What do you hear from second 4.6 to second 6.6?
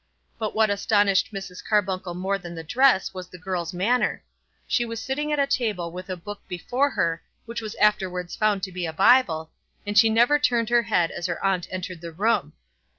She was sitting at a table with a book